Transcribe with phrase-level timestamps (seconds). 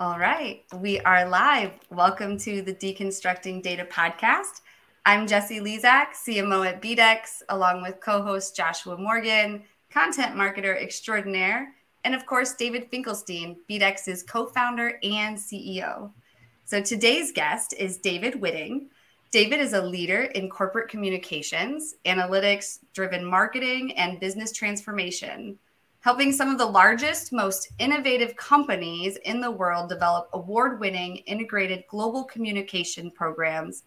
[0.00, 1.72] All right, we are live.
[1.90, 4.62] Welcome to the Deconstructing Data podcast.
[5.04, 11.74] I'm Jessie Lezak, CMO at BDEX, along with co host Joshua Morgan, content marketer extraordinaire,
[12.04, 16.10] and of course, David Finkelstein, BDEX's co founder and CEO.
[16.64, 18.86] So today's guest is David Whitting.
[19.30, 25.58] David is a leader in corporate communications, analytics driven marketing, and business transformation
[26.00, 31.84] helping some of the largest, most innovative companies in the world develop award winning integrated
[31.88, 33.84] global communication programs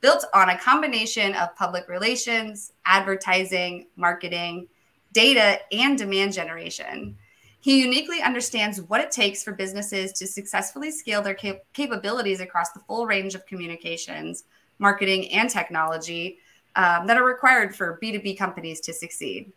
[0.00, 4.66] built on a combination of public relations, advertising, marketing,
[5.12, 7.16] data, and demand generation.
[7.60, 12.72] He uniquely understands what it takes for businesses to successfully scale their cap- capabilities across
[12.72, 14.44] the full range of communications,
[14.78, 16.38] marketing, and technology
[16.76, 19.52] um, that are required for B2B companies to succeed.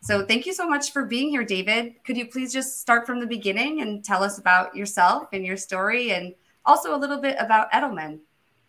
[0.00, 1.94] So thank you so much for being here, David.
[2.04, 5.56] Could you please just start from the beginning and tell us about yourself and your
[5.56, 6.34] story and
[6.64, 8.20] also a little bit about Edelman?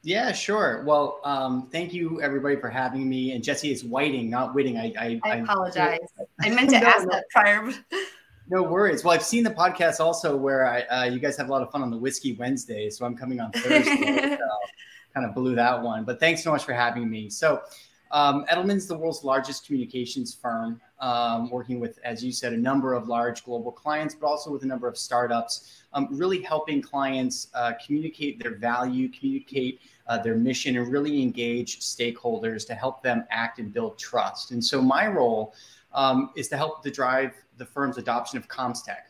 [0.01, 0.83] Yeah, sure.
[0.85, 3.33] Well, um, thank you everybody for having me.
[3.33, 4.77] And Jesse, is Whiting, not Whitting.
[4.77, 5.99] I, I, I apologize.
[6.41, 7.11] I, I meant to no, ask no.
[7.11, 7.69] that prior.
[8.51, 9.03] No worries.
[9.03, 11.69] Well, I've seen the podcast also where I, uh, you guys have a lot of
[11.71, 12.89] fun on the Whiskey Wednesday.
[12.89, 14.37] So I'm coming on Thursday.
[14.37, 14.47] so
[15.13, 16.03] kind of blew that one.
[16.03, 17.29] But thanks so much for having me.
[17.29, 17.61] So
[18.09, 22.93] um, Edelman's the world's largest communications firm, um, working with, as you said, a number
[22.93, 27.47] of large global clients, but also with a number of startups, um, really helping clients
[27.53, 33.25] uh, communicate their value, communicate uh, their mission, and really engage stakeholders to help them
[33.29, 34.51] act and build trust.
[34.51, 35.53] And so my role
[35.93, 39.09] um, is to help to drive the firm's adoption of CommsTech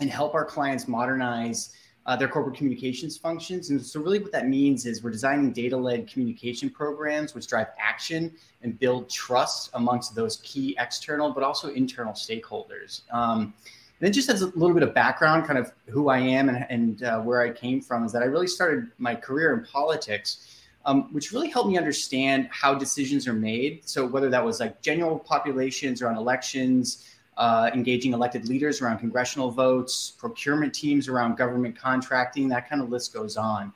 [0.00, 1.70] and help our clients modernize
[2.06, 3.70] uh, their corporate communications functions.
[3.70, 7.66] And so, really, what that means is we're designing data led communication programs which drive
[7.78, 13.02] action and build trust amongst those key external but also internal stakeholders.
[13.12, 13.54] Um,
[13.98, 17.02] then, just as a little bit of background, kind of who I am and, and
[17.02, 20.52] uh, where I came from, is that I really started my career in politics.
[20.84, 23.80] Um, which really helped me understand how decisions are made.
[23.88, 28.98] So whether that was like general populations or on elections, uh, engaging elected leaders around
[28.98, 33.72] congressional votes, procurement teams around government contracting, that kind of list goes on.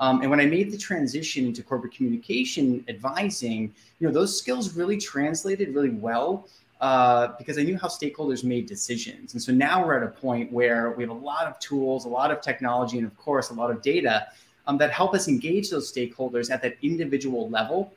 [0.00, 4.74] Um, and when I made the transition into corporate communication advising, you know, those skills
[4.74, 6.48] really translated really well
[6.80, 9.34] uh, because I knew how stakeholders made decisions.
[9.34, 12.08] And so now we're at a point where we have a lot of tools, a
[12.08, 14.26] lot of technology, and of course, a lot of data
[14.66, 17.94] um, that help us engage those stakeholders at that individual level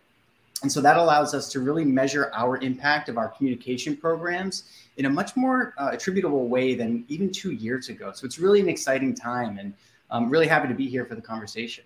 [0.61, 4.63] and so that allows us to really measure our impact of our communication programs
[4.97, 8.11] in a much more uh, attributable way than even two years ago.
[8.13, 9.73] So it's really an exciting time, and
[10.09, 11.83] I'm really happy to be here for the conversation.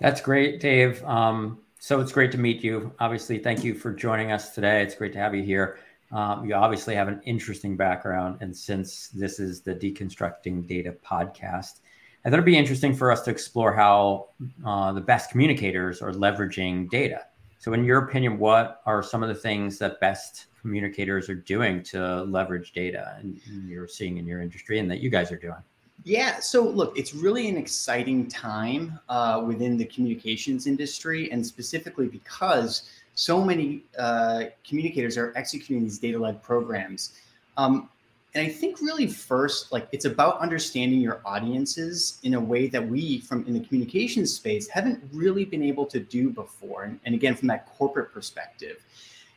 [0.00, 1.02] That's great, Dave.
[1.04, 2.92] Um, so it's great to meet you.
[2.98, 4.82] Obviously, thank you for joining us today.
[4.82, 5.78] It's great to have you here.
[6.12, 11.80] Um, you obviously have an interesting background, and since this is the Deconstructing Data podcast,
[12.26, 14.30] I thought it'd be interesting for us to explore how
[14.66, 17.26] uh, the best communicators are leveraging data.
[17.60, 21.84] So, in your opinion, what are some of the things that best communicators are doing
[21.84, 25.62] to leverage data and you're seeing in your industry and that you guys are doing?
[26.02, 32.08] Yeah, so look, it's really an exciting time uh, within the communications industry, and specifically
[32.08, 37.12] because so many uh, communicators are executing these data led programs.
[37.56, 37.88] Um,
[38.36, 42.86] and I think really first, like it's about understanding your audiences in a way that
[42.86, 46.82] we from in the communications space haven't really been able to do before.
[46.82, 48.76] And, and again, from that corporate perspective.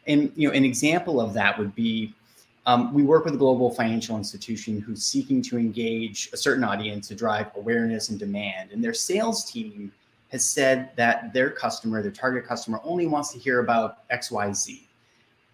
[0.05, 2.13] And you know, an example of that would be
[2.65, 7.07] um, we work with a global financial institution who's seeking to engage a certain audience
[7.07, 8.71] to drive awareness and demand.
[8.71, 9.93] And their sales team
[10.33, 14.81] has said that their customer, their target customer, only wants to hear about XYZ.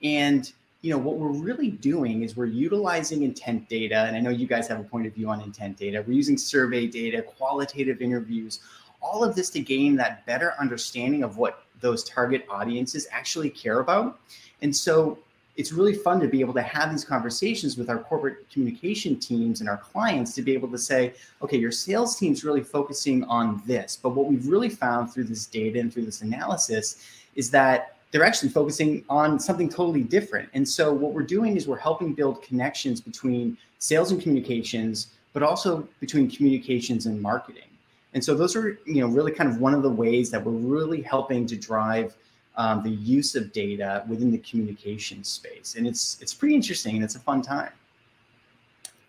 [0.01, 0.51] And
[0.85, 4.45] you know what we're really doing is we're utilizing intent data and i know you
[4.45, 6.03] guys have a point of view on intent data.
[6.05, 8.59] We're using survey data qualitative interviews
[9.01, 13.79] all of this to gain that better understanding of what those target audiences actually care
[13.79, 14.19] about.
[14.61, 15.17] And so
[15.57, 19.61] it's really fun to be able to have these conversations with our corporate communication teams
[19.61, 23.59] and our clients to be able to say okay your sales team's really focusing on
[23.65, 23.97] this.
[24.01, 27.03] But what we've really found through this data and through this analysis
[27.35, 30.47] is that they're actually focusing on something totally different.
[30.53, 35.43] And so what we're doing is we're helping build connections between sales and communications, but
[35.43, 37.67] also between communications and marketing.
[38.13, 40.53] And so those are, you know, really kind of one of the ways that we're
[40.53, 42.15] really helping to drive
[42.55, 45.75] um, the use of data within the communication space.
[45.77, 47.73] And it's it's pretty interesting and it's a fun time.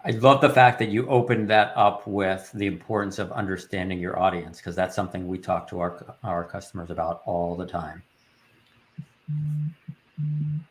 [0.05, 4.19] I love the fact that you opened that up with the importance of understanding your
[4.19, 8.03] audience because that's something we talk to our our customers about all the time.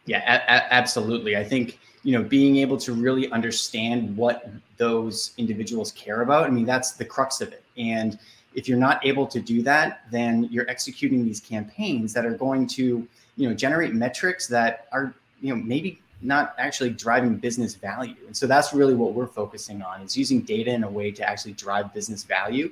[0.05, 1.35] Yeah, a- absolutely.
[1.37, 6.45] I think you know being able to really understand what those individuals care about.
[6.45, 7.63] I mean, that's the crux of it.
[7.77, 8.19] And
[8.53, 12.67] if you're not able to do that, then you're executing these campaigns that are going
[12.67, 13.07] to
[13.37, 18.15] you know generate metrics that are you know maybe not actually driving business value.
[18.25, 21.27] And so that's really what we're focusing on is using data in a way to
[21.27, 22.71] actually drive business value.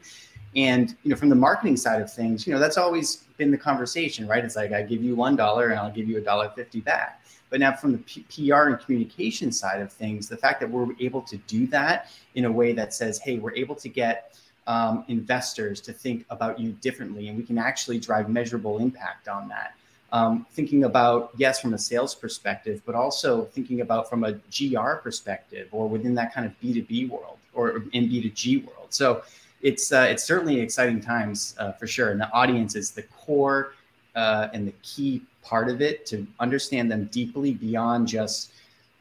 [0.55, 3.57] And you know, from the marketing side of things, you know, that's always been the
[3.57, 4.43] conversation, right?
[4.43, 7.21] It's like I give you one dollar and I'll give you a dollar fifty back.
[7.49, 10.87] But now, from the P- PR and communication side of things, the fact that we're
[10.99, 14.35] able to do that in a way that says, "Hey, we're able to get
[14.65, 19.47] um, investors to think about you differently, and we can actually drive measurable impact on
[19.49, 19.75] that."
[20.11, 24.95] Um, thinking about yes from a sales perspective, but also thinking about from a GR
[25.03, 28.57] perspective, or within that kind of B two B world, or in B two G
[28.57, 28.87] world.
[28.89, 29.23] So
[29.63, 33.73] it's uh, it's certainly exciting times uh, for sure, and the audience is the core
[34.15, 38.51] uh, and the key part of it to understand them deeply beyond just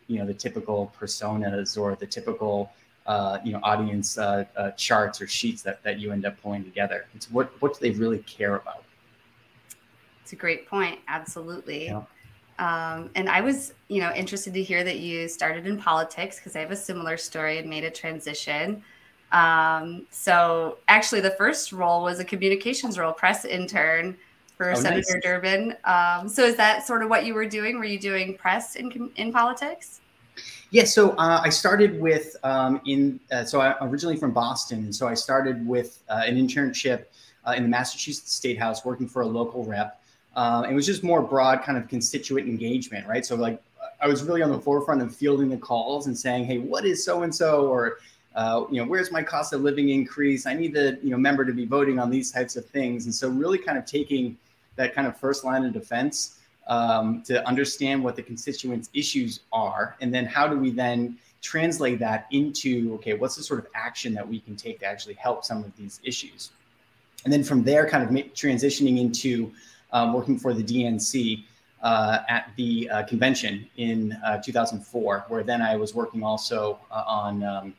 [0.06, 2.72] you know the typical personas or the typical
[3.06, 6.64] uh, you know audience uh, uh, charts or sheets that that you end up pulling
[6.64, 7.06] together.
[7.14, 8.84] It's what what do they really care about?
[10.22, 11.00] It's a great point.
[11.08, 11.86] Absolutely.
[11.86, 12.02] Yeah.
[12.58, 16.54] Um, and I was, you know, interested to hear that you started in politics because
[16.54, 18.84] I have a similar story and made a transition.
[19.32, 24.16] Um, so actually, the first role was a communications role, press intern
[24.56, 25.22] for oh, Senator nice.
[25.22, 25.76] Durbin.
[25.84, 27.78] Um, so is that sort of what you were doing?
[27.78, 30.00] Were you doing press in in politics?
[30.70, 34.94] Yeah, so uh, I started with um, in uh, so I'm originally from Boston, and
[34.94, 37.06] so I started with uh, an internship
[37.46, 40.00] uh, in the Massachusetts State House, working for a local rep.
[40.34, 43.26] Uh, it was just more broad kind of constituent engagement, right?
[43.26, 43.62] So like
[44.00, 47.04] I was really on the forefront of fielding the calls and saying, "Hey, what is
[47.04, 47.98] so and so?" or
[48.34, 50.46] uh, you know, where's my cost of living increase?
[50.46, 53.14] I need the you know member to be voting on these types of things, and
[53.14, 54.36] so really kind of taking
[54.76, 59.96] that kind of first line of defense um, to understand what the constituents' issues are,
[60.00, 64.14] and then how do we then translate that into okay, what's the sort of action
[64.14, 66.52] that we can take to actually help some of these issues,
[67.24, 69.52] and then from there, kind of transitioning into
[69.92, 71.44] um, working for the DNC.
[71.82, 77.02] Uh, at the uh, convention in uh, 2004, where then I was working also uh,
[77.08, 77.74] on um,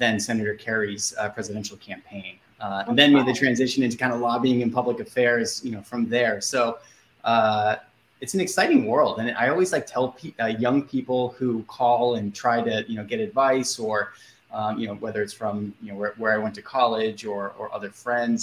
[0.00, 4.20] then Senator Kerry's uh, presidential campaign, uh, and then made the transition into kind of
[4.20, 6.40] lobbying and public affairs, you know, from there.
[6.40, 6.78] So
[7.24, 7.76] uh,
[8.20, 12.16] it's an exciting world, and I always like tell pe- uh, young people who call
[12.16, 14.12] and try to, you know, get advice or,
[14.52, 17.54] um, you know, whether it's from you know where, where I went to college or
[17.58, 18.40] or other friends,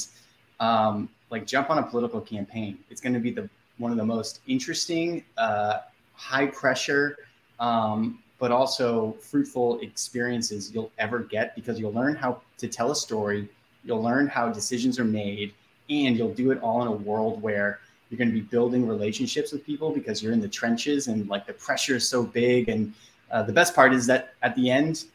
[0.60, 2.78] um, like jump on a political campaign.
[2.90, 5.80] It's going to be the one of the most interesting, uh,
[6.14, 7.18] high pressure.
[7.60, 12.96] Um, but also fruitful experiences you'll ever get because you'll learn how to tell a
[12.96, 13.48] story,
[13.86, 15.54] you'll learn how decisions are made,
[15.92, 17.80] and you'll do it all in a world where
[18.10, 21.46] you're going to be building relationships with people because you're in the trenches and like
[21.46, 22.68] the pressure is so big.
[22.68, 22.96] And
[23.30, 25.06] uh, the best part is that at the end,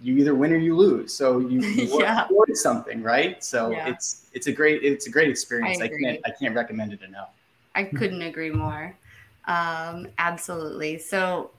[0.00, 1.12] you either win or you lose.
[1.12, 2.26] So you, you yeah.
[2.54, 3.44] something, right?
[3.44, 3.88] So yeah.
[3.88, 5.82] it's it's a great it's a great experience.
[5.82, 7.34] I, I, can't I can't recommend it enough.
[7.74, 8.96] I couldn't agree more.
[9.46, 10.98] Um, absolutely.
[10.98, 11.50] So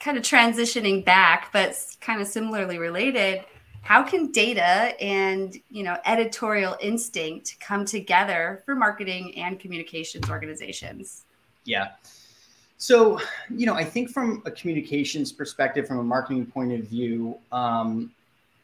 [0.00, 3.44] kind of transitioning back, but kind of similarly related,
[3.82, 11.24] how can data and you know editorial instinct come together for marketing and communications organizations?
[11.64, 11.92] Yeah.
[12.80, 17.36] So, you know, I think from a communications perspective, from a marketing point of view,
[17.50, 18.12] um,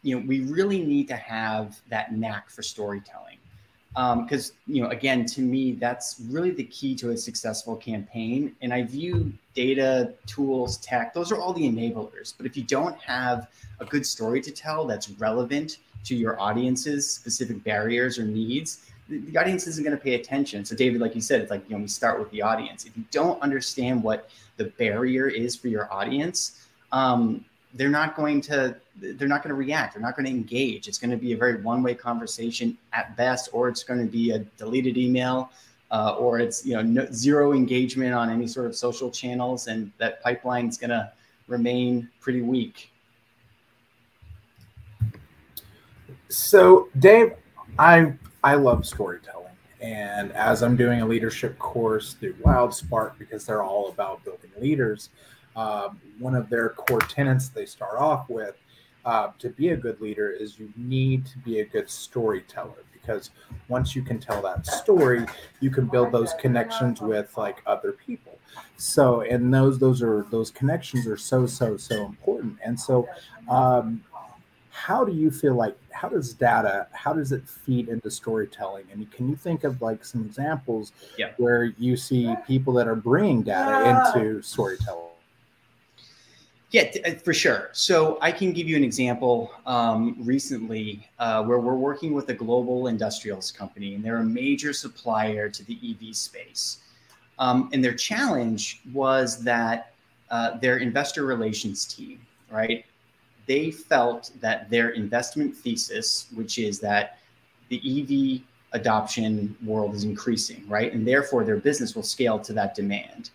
[0.02, 3.38] you know, we really need to have that knack for storytelling
[3.94, 8.54] because um, you know again to me that's really the key to a successful campaign.
[8.60, 12.34] And i view data tools tech those are all the enablers.
[12.36, 13.48] But if you don't have
[13.80, 19.18] a good story to tell that's relevant to your audience's specific barriers or needs the,
[19.18, 20.64] the audience isn't going to pay attention.
[20.64, 22.84] So david like you said it's like you know we start with the audience.
[22.84, 28.40] If you don't understand what the barrier is for your audience um, they're not going
[28.40, 29.94] to they're not going to react.
[29.94, 30.86] They're not going to engage.
[30.86, 34.30] It's going to be a very one-way conversation at best or it's going to be
[34.30, 35.50] a deleted email
[35.90, 39.90] uh, or it's you know no, zero engagement on any sort of social channels and
[39.98, 41.12] that pipeline is going to
[41.48, 42.90] remain pretty weak.
[46.28, 47.32] So dave
[47.78, 48.12] i
[48.44, 49.52] i love storytelling.
[49.80, 55.10] And as i'm doing a leadership course through wildspark because they're all about building leaders
[55.56, 58.56] um, one of their core tenets they start off with
[59.04, 63.30] uh, to be a good leader is you need to be a good storyteller because
[63.68, 65.26] once you can tell that story
[65.60, 68.38] you can build those connections with like other people.
[68.76, 72.56] So and those those are those connections are so so so important.
[72.64, 73.06] And so
[73.48, 74.02] um,
[74.70, 78.86] how do you feel like how does data how does it feed into storytelling?
[78.90, 81.32] And can you think of like some examples yeah.
[81.36, 85.10] where you see people that are bringing data into storytelling
[86.74, 87.70] yeah, uh, for sure.
[87.70, 92.34] So I can give you an example um, recently uh, where we're working with a
[92.34, 96.78] global industrials company, and they're a major supplier to the EV space.
[97.38, 99.92] Um, and their challenge was that
[100.32, 102.18] uh, their investor relations team,
[102.50, 102.84] right,
[103.46, 107.18] they felt that their investment thesis, which is that
[107.68, 112.74] the EV adoption world is increasing, right, and therefore their business will scale to that
[112.74, 113.30] demand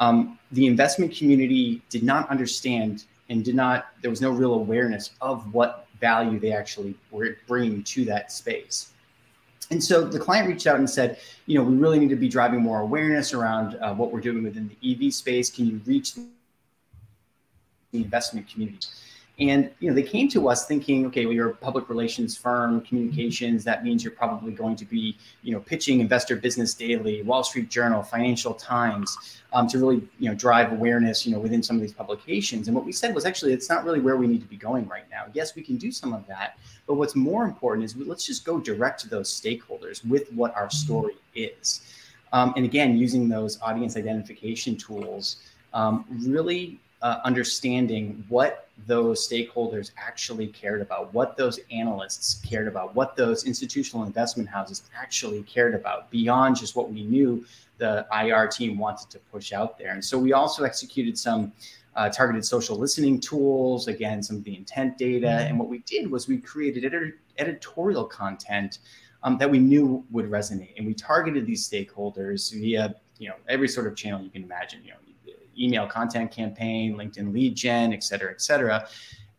[0.00, 5.10] um, the investment community did not understand and did not there was no real awareness
[5.20, 8.92] of what value they actually were bringing to that space.
[9.70, 12.28] And so the client reached out and said you know we really need to be
[12.28, 15.50] driving more awareness around uh, what we're doing within the ev space.
[15.50, 16.24] Can you reach the
[17.92, 18.88] investment community
[19.40, 22.82] and you know, they came to us thinking, okay, well, you're a public relations firm,
[22.82, 23.64] communications.
[23.64, 27.70] That means you're probably going to be, you know, pitching Investor Business Daily, Wall Street
[27.70, 31.82] Journal, Financial Times, um, to really, you know, drive awareness, you know, within some of
[31.82, 32.68] these publications.
[32.68, 34.86] And what we said was actually, it's not really where we need to be going
[34.88, 35.24] right now.
[35.32, 38.60] Yes, we can do some of that, but what's more important is let's just go
[38.60, 41.80] direct to those stakeholders with what our story is.
[42.34, 45.36] Um, and again, using those audience identification tools,
[45.72, 52.94] um, really uh, understanding what those stakeholders actually cared about, what those analysts cared about,
[52.94, 57.44] what those institutional investment houses actually cared about beyond just what we knew
[57.78, 59.92] the IR team wanted to push out there.
[59.92, 61.52] And so we also executed some
[61.96, 65.28] uh, targeted social listening tools, again, some of the intent data.
[65.28, 68.78] And what we did was we created edit- editorial content
[69.22, 70.76] um, that we knew would resonate.
[70.76, 74.80] And we targeted these stakeholders via, you know, every sort of channel you can imagine,
[74.84, 74.96] you know,
[75.60, 78.88] email content campaign, LinkedIn lead gen, et cetera, et cetera.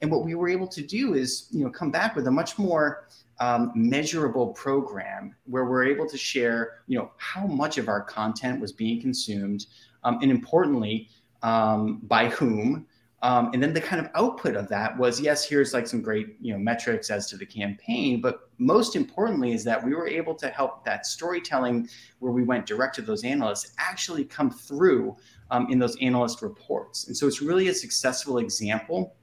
[0.01, 2.57] And what we were able to do is, you know, come back with a much
[2.57, 3.07] more
[3.39, 8.61] um, measurable program where we're able to share, you know, how much of our content
[8.61, 9.65] was being consumed,
[10.03, 11.09] um, and importantly,
[11.43, 12.85] um, by whom,
[13.23, 16.37] um, and then the kind of output of that was yes, here's like some great
[16.41, 20.33] you know metrics as to the campaign, but most importantly is that we were able
[20.35, 21.87] to help that storytelling
[22.19, 25.15] where we went direct to those analysts actually come through
[25.51, 27.07] um, in those analyst reports.
[27.07, 29.15] And so it's really a successful example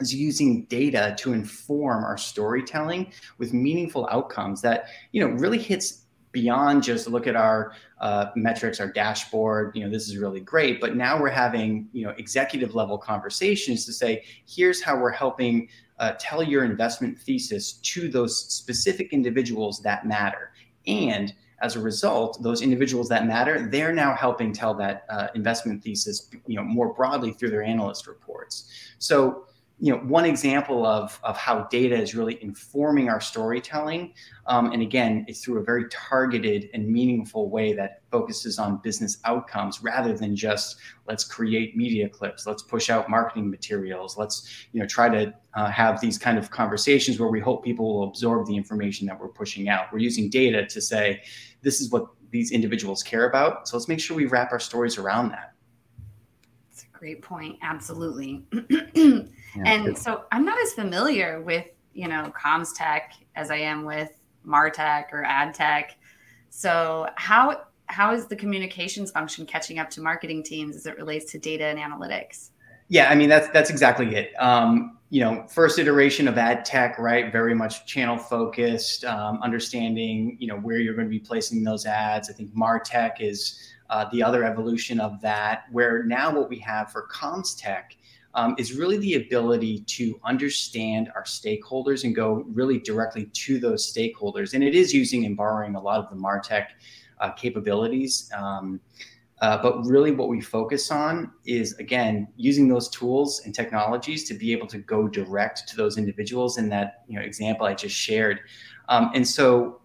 [0.00, 6.04] is using data to inform our storytelling with meaningful outcomes that you know really hits
[6.32, 9.76] beyond just look at our uh, metrics, our dashboard.
[9.76, 10.80] You know, this is really great.
[10.80, 15.68] But now we're having you know executive level conversations to say, here's how we're helping
[15.98, 20.52] uh, tell your investment thesis to those specific individuals that matter.
[20.86, 25.82] And as a result, those individuals that matter, they're now helping tell that uh, investment
[25.82, 28.68] thesis, you know, more broadly through their analyst reports.
[28.98, 29.46] So
[29.82, 34.14] you know one example of of how data is really informing our storytelling
[34.46, 39.18] um, and again it's through a very targeted and meaningful way that focuses on business
[39.24, 40.76] outcomes rather than just
[41.08, 45.68] let's create media clips let's push out marketing materials let's you know try to uh,
[45.68, 49.26] have these kind of conversations where we hope people will absorb the information that we're
[49.26, 51.20] pushing out we're using data to say
[51.62, 54.98] this is what these individuals care about so let's make sure we wrap our stories
[54.98, 55.52] around that
[56.70, 57.58] That's a great point.
[57.62, 58.44] Absolutely.
[59.54, 63.84] Yeah, and so I'm not as familiar with, you know, comms tech as I am
[63.84, 64.10] with
[64.46, 65.98] martech or ad tech.
[66.48, 71.30] So how how is the communications function catching up to marketing teams as it relates
[71.32, 72.50] to data and analytics?
[72.88, 74.32] Yeah, I mean that's that's exactly it.
[74.38, 77.30] Um, you know, first iteration of ad tech, right?
[77.30, 81.84] Very much channel focused, um, understanding you know where you're going to be placing those
[81.84, 82.30] ads.
[82.30, 86.90] I think martech is uh, the other evolution of that, where now what we have
[86.90, 87.94] for comms tech
[88.32, 93.92] um, is really the ability to understand our stakeholders and go really directly to those
[93.92, 94.54] stakeholders.
[94.54, 96.68] And it is using and borrowing a lot of the Martech
[97.20, 98.30] uh, capabilities.
[98.34, 98.80] Um,
[99.42, 104.34] uh, but really, what we focus on is again using those tools and technologies to
[104.34, 107.96] be able to go direct to those individuals in that you know example I just
[107.96, 108.38] shared.
[108.88, 109.80] Um, and so,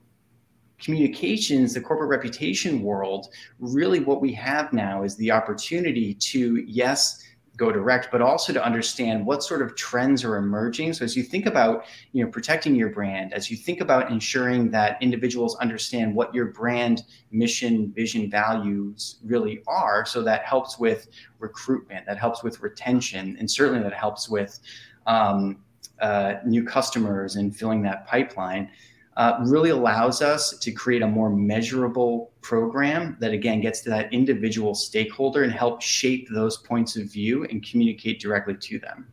[0.79, 7.23] communications, the corporate reputation world, really what we have now is the opportunity to yes
[7.57, 10.93] go direct, but also to understand what sort of trends are emerging.
[10.93, 14.69] So as you think about, you know, protecting your brand, as you think about ensuring
[14.71, 21.07] that individuals understand what your brand mission, vision, values really are, so that helps with
[21.39, 24.59] recruitment, that helps with retention, and certainly that helps with
[25.07, 25.57] um,
[25.99, 28.69] uh, new customers and filling that pipeline
[29.17, 34.11] uh, really allows us to create a more measurable program that again gets to that
[34.13, 39.11] individual stakeholder and help shape those points of view and communicate directly to them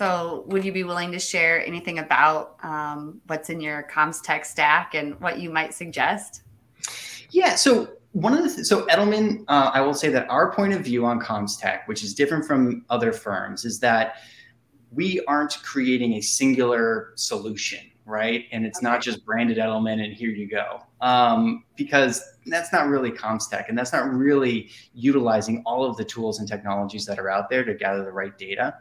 [0.00, 4.46] So, would you be willing to share anything about um, what's in your comms tech
[4.46, 6.40] stack and what you might suggest?
[7.32, 7.54] Yeah.
[7.54, 10.80] So, one of the th- so Edelman, uh, I will say that our point of
[10.80, 14.14] view on comms tech, which is different from other firms, is that
[14.92, 18.46] we aren't creating a singular solution, right?
[18.52, 23.10] And it's not just branded Edelman and here you go, um, because that's not really
[23.10, 27.30] comms tech, and that's not really utilizing all of the tools and technologies that are
[27.30, 28.74] out there to gather the right data.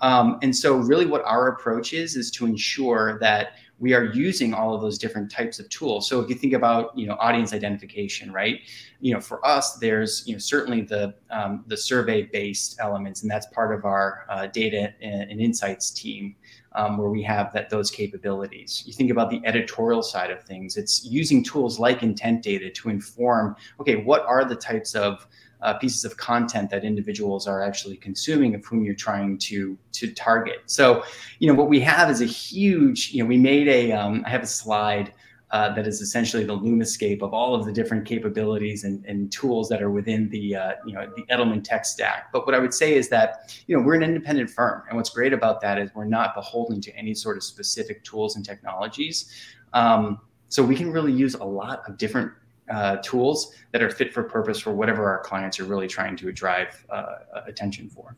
[0.00, 4.54] Um, and so, really, what our approach is is to ensure that we are using
[4.54, 6.08] all of those different types of tools.
[6.08, 8.60] So if you think about you know audience identification, right?
[9.00, 13.30] You know, for us, there's you know certainly the um, the survey based elements, and
[13.30, 16.36] that's part of our uh, data and, and, insights team.
[16.76, 18.82] Um, where we have that those capabilities.
[18.84, 20.76] You think about the editorial side of things.
[20.76, 23.54] It's using tools like intent data to inform.
[23.78, 25.24] Okay, what are the types of
[25.64, 30.12] uh, pieces of content that individuals are actually consuming of whom you're trying to to
[30.12, 30.58] target.
[30.66, 31.02] So,
[31.38, 33.10] you know, what we have is a huge.
[33.12, 33.92] You know, we made a.
[33.92, 35.12] Um, I have a slide.
[35.50, 39.68] Uh, that is essentially the Lumascape of all of the different capabilities and, and tools
[39.68, 42.32] that are within the uh, you know the Edelman tech stack.
[42.32, 45.10] But what I would say is that you know we're an independent firm, and what's
[45.10, 49.32] great about that is we're not beholden to any sort of specific tools and technologies.
[49.74, 50.18] Um,
[50.48, 52.32] so we can really use a lot of different
[52.70, 56.32] uh, tools that are fit for purpose for whatever our clients are really trying to
[56.32, 57.16] drive uh,
[57.46, 58.16] attention for.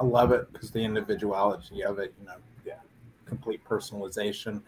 [0.00, 2.34] I love it because the individuality of it, you know,
[2.66, 2.74] yeah,
[3.24, 4.60] complete personalization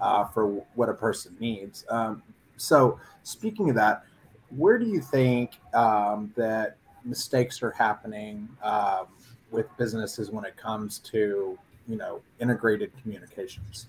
[0.00, 1.84] uh, for what a person needs.
[1.88, 2.22] Um,
[2.56, 4.04] so, speaking of that,
[4.50, 9.06] where do you think um, that mistakes are happening um,
[9.50, 13.86] with businesses when it comes to, you know, integrated communications?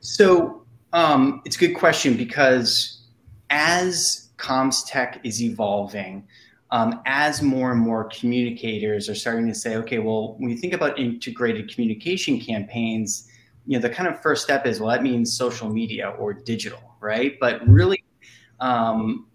[0.00, 0.61] So,
[0.92, 3.02] um, it's a good question because
[3.50, 6.26] as comms tech is evolving,
[6.70, 10.72] um, as more and more communicators are starting to say, okay, well, when you think
[10.72, 13.28] about integrated communication campaigns,
[13.66, 16.96] you know, the kind of first step is, well, that means social media or digital,
[17.00, 17.36] right?
[17.40, 18.02] But really,
[18.60, 19.26] um,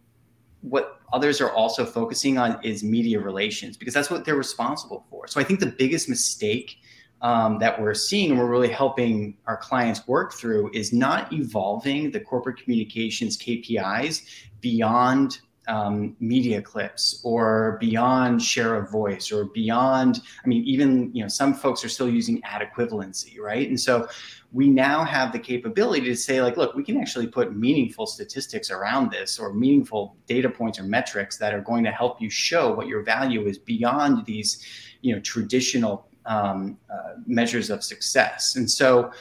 [0.61, 5.27] what others are also focusing on is media relations because that's what they're responsible for.
[5.27, 6.77] So I think the biggest mistake
[7.21, 12.11] um, that we're seeing and we're really helping our clients work through is not evolving
[12.11, 14.23] the corporate communications KPIs
[14.61, 21.21] beyond um, media clips or beyond share of voice or beyond i mean even you
[21.21, 23.67] know some folks are still using ad equivalency right?
[23.67, 24.07] And so
[24.51, 28.71] we now have the capability to say like look we can actually put meaningful statistics
[28.71, 32.73] around this or meaningful data points or metrics that are going to help you show
[32.73, 34.65] what your value is beyond these
[35.01, 38.55] you know traditional um, uh, measures of success.
[38.55, 39.11] And so,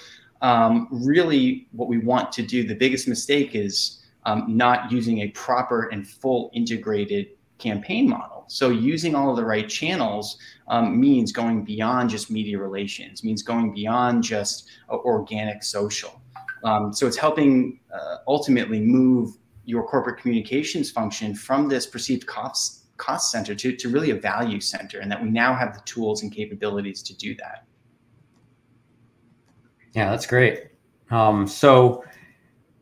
[0.42, 5.28] um, really, what we want to do, the biggest mistake is um, not using a
[5.28, 8.44] proper and full integrated campaign model.
[8.48, 10.38] So, using all of the right channels
[10.68, 16.20] um, means going beyond just media relations, means going beyond just uh, organic social.
[16.64, 22.75] Um, so, it's helping uh, ultimately move your corporate communications function from this perceived cost
[22.96, 26.22] cost center to, to really a value center and that we now have the tools
[26.22, 27.64] and capabilities to do that.
[29.92, 30.68] Yeah that's great.
[31.10, 32.04] Um, so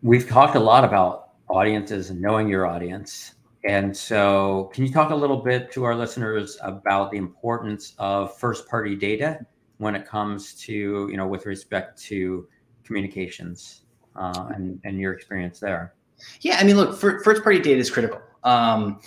[0.03, 3.35] we've talked a lot about audiences and knowing your audience.
[3.65, 8.37] And so can you talk a little bit to our listeners about the importance of
[8.39, 9.47] first party data
[9.79, 10.73] when it comes to
[11.11, 12.47] you know with respect to
[12.85, 13.83] communications
[14.17, 15.95] uh, and, and your experience there?
[16.41, 18.21] Yeah i mean look first party data is critical.
[18.45, 19.01] Um,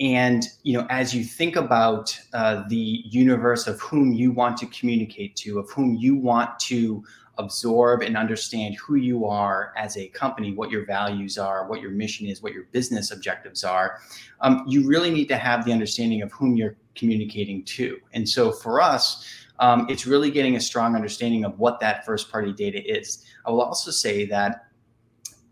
[0.00, 4.66] and you know, as you think about uh, the universe of whom you want to
[4.66, 7.04] communicate to, of whom you want to
[7.36, 11.90] absorb and understand who you are as a company, what your values are, what your
[11.90, 14.00] mission is, what your business objectives are,
[14.40, 17.98] um, you really need to have the understanding of whom you're communicating to.
[18.12, 19.26] And so for us,
[19.58, 23.26] um, it's really getting a strong understanding of what that first party data is.
[23.44, 24.66] I will also say that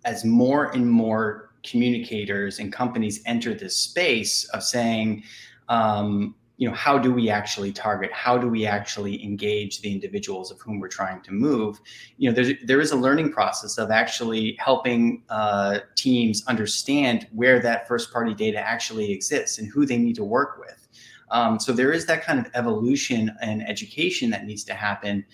[0.04, 5.22] as more and more communicators and companies enter this space of saying,
[5.68, 8.12] um, you know, how do we actually target?
[8.12, 11.80] How do we actually engage the individuals of whom we're trying to move?
[12.16, 17.60] You know, there's there is a learning process of actually helping uh, teams understand where
[17.60, 20.88] that first party data actually exists and who they need to work with.
[21.30, 25.24] Um, so there is that kind of evolution and education that needs to happen,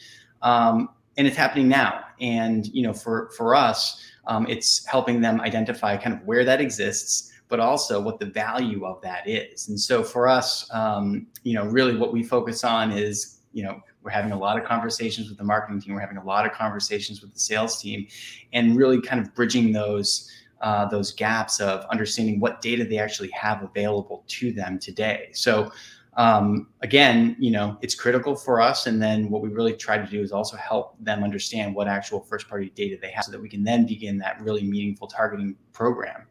[0.43, 2.05] um, and it's happening now.
[2.21, 6.61] And you know, for for us, um, it's helping them identify kind of where that
[6.61, 9.69] exists, but also what the value of that is.
[9.69, 13.81] And so for us, um, you know, really what we focus on is, you know,
[14.03, 15.95] we're having a lot of conversations with the marketing team.
[15.95, 18.07] We're having a lot of conversations with the sales team,
[18.53, 23.31] and really kind of bridging those uh, those gaps of understanding what data they actually
[23.31, 25.29] have available to them today.
[25.33, 25.71] So
[26.17, 28.87] um, again, you know, it's critical for us.
[28.87, 32.21] And then what we really try to do is also help them understand what actual
[32.21, 35.57] first party data they have so that we can then begin that really meaningful targeting
[35.73, 36.27] program.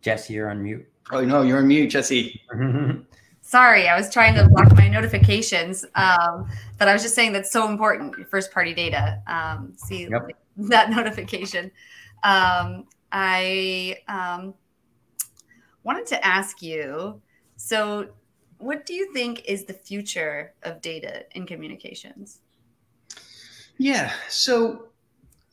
[0.00, 0.86] Jesse, you're on mute.
[1.10, 2.40] Oh, no, you're on mute, Jesse.
[3.40, 5.84] Sorry, I was trying to block my notifications.
[5.94, 9.22] Um, but I was just saying that's so important, first party data.
[9.26, 10.28] Um, see yep.
[10.56, 11.70] that notification.
[12.22, 14.54] Um, I um,
[15.84, 17.20] wanted to ask you
[17.56, 18.08] so,
[18.58, 22.40] what do you think is the future of data in communications?
[23.78, 24.12] Yeah.
[24.28, 24.88] So,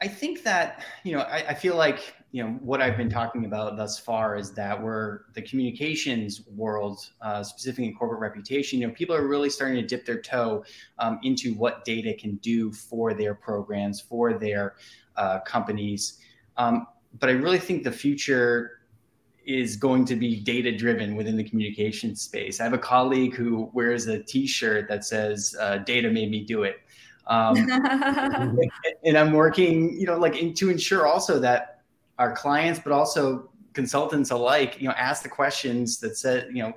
[0.01, 3.45] I think that, you know, I, I feel like you know what I've been talking
[3.45, 8.79] about thus far is that we're the communications world, uh, specifically in corporate reputation.
[8.79, 10.63] You know, people are really starting to dip their toe
[10.97, 14.75] um, into what data can do for their programs, for their
[15.17, 16.19] uh, companies.
[16.55, 16.87] Um,
[17.19, 18.80] but I really think the future
[19.45, 22.59] is going to be data driven within the communication space.
[22.59, 26.63] I have a colleague who wears a T-shirt that says uh, "Data made me do
[26.63, 26.81] it."
[27.27, 27.55] Um,
[29.05, 31.81] and I'm working, you know, like in, to ensure also that
[32.19, 36.73] our clients, but also consultants alike, you know, ask the questions that said, you know,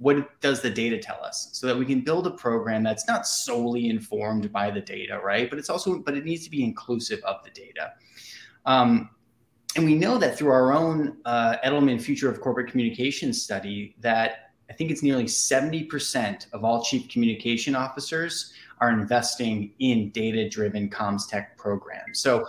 [0.00, 3.26] what does the data tell us so that we can build a program that's not
[3.26, 7.20] solely informed by the data right but it's also but it needs to be inclusive
[7.24, 7.92] of the data
[8.64, 9.10] um,
[9.76, 14.52] and we know that through our own uh, edelman future of corporate communication study that
[14.68, 20.88] i think it's nearly 70% of all chief communication officers are investing in data driven
[20.88, 22.46] comms tech programs so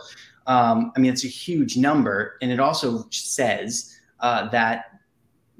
[0.47, 2.38] um, I mean, it's a huge number.
[2.41, 4.86] And it also says uh, that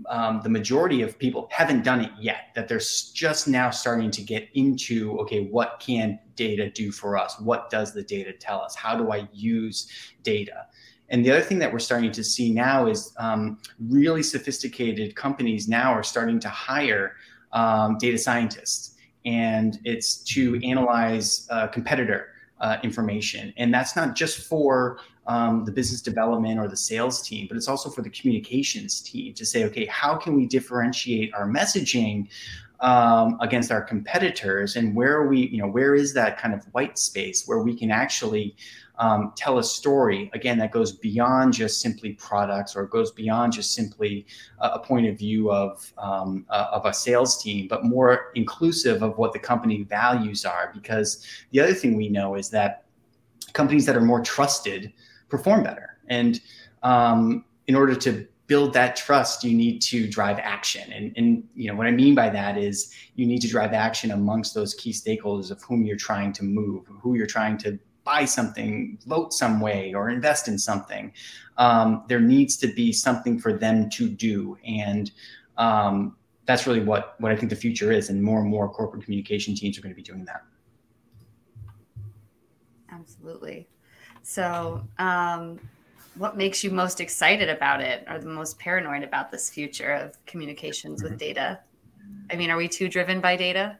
[0.10, 4.24] um, the majority of people haven't done it yet, that they're just now starting to
[4.24, 7.39] get into okay, what can data do for us?
[7.39, 8.76] What does the data tell us?
[8.76, 9.88] How do I use
[10.24, 10.65] data?
[11.12, 15.67] And the other thing that we're starting to see now is um, really sophisticated companies
[15.67, 17.17] now are starting to hire
[17.52, 18.95] um, data scientists,
[19.26, 22.30] and it's to analyze a competitor
[22.62, 23.54] uh, information.
[23.58, 27.67] And that's not just for um, the business development or the sales team, but it's
[27.67, 32.30] also for the communications team to say, okay, how can we differentiate our messaging
[32.80, 35.47] um, against our competitors, and where are we?
[35.47, 38.56] You know, where is that kind of white space where we can actually
[39.02, 43.74] um, tell a story again that goes beyond just simply products or goes beyond just
[43.74, 44.28] simply
[44.60, 49.02] a, a point of view of um, uh, of a sales team, but more inclusive
[49.02, 50.72] of what the company values are.
[50.72, 52.86] Because the other thing we know is that
[53.54, 54.94] companies that are more trusted
[55.30, 56.40] perform better, and
[56.84, 61.70] um, in order to build that trust you need to drive action and, and you
[61.70, 64.92] know what i mean by that is you need to drive action amongst those key
[64.92, 69.60] stakeholders of whom you're trying to move who you're trying to buy something, vote some
[69.60, 71.14] way, or invest in something.
[71.58, 75.12] Um, there needs to be something for them to do, and
[75.58, 78.10] um, that's really what what I think the future is.
[78.10, 80.44] And more and more corporate communication teams are going to be doing that.
[82.92, 83.68] Absolutely.
[84.24, 85.60] So, um,
[86.16, 90.24] what makes you most excited about it, or the most paranoid about this future of
[90.26, 91.20] communications with mm-hmm.
[91.20, 91.60] data?
[92.32, 93.78] I mean, are we too driven by data?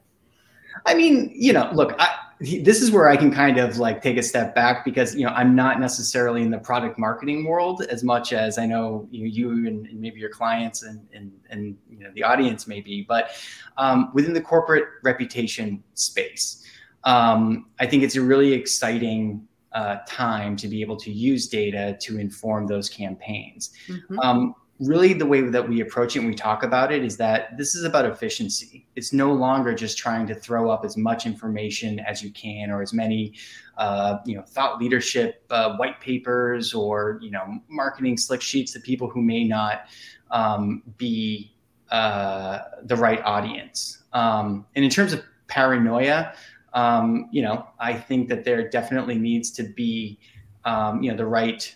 [0.86, 2.08] I mean, you know, look, I,
[2.42, 5.32] this is where I can kind of like take a step back because you know
[5.32, 9.66] I'm not necessarily in the product marketing world as much as I know you, you
[9.68, 13.30] and, and maybe your clients and, and and you know the audience maybe, but
[13.76, 16.64] um, within the corporate reputation space,
[17.04, 21.96] um, I think it's a really exciting uh, time to be able to use data
[22.00, 23.70] to inform those campaigns.
[23.88, 24.18] Mm-hmm.
[24.18, 27.56] Um, really the way that we approach it and we talk about it is that
[27.56, 28.86] this is about efficiency.
[28.96, 32.82] It's no longer just trying to throw up as much information as you can or
[32.82, 33.34] as many
[33.78, 38.80] uh, you know thought leadership uh, white papers or you know marketing slick sheets to
[38.80, 39.86] people who may not
[40.30, 41.54] um, be
[41.90, 44.02] uh, the right audience.
[44.12, 46.32] Um, and in terms of paranoia
[46.72, 50.18] um, you know i think that there definitely needs to be
[50.64, 51.74] um, you know the right